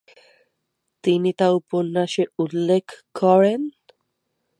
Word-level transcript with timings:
তিনি 1.03 1.29
তা 1.33 1.47
উপন্যাসে 1.51 2.23
উল্লেখ 2.39 2.85
করেন। 3.15 3.61